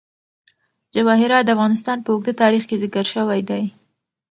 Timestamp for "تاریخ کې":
2.41-2.81